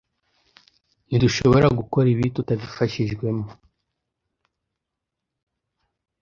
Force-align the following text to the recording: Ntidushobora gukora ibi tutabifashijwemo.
Ntidushobora 1.07 1.67
gukora 1.77 2.07
ibi 2.13 2.25
tutabifashijwemo. 2.35 3.47